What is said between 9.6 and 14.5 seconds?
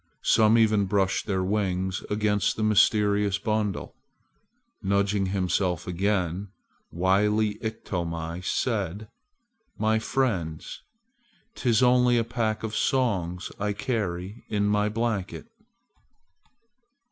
"My friends, 't is only a pack of songs I carry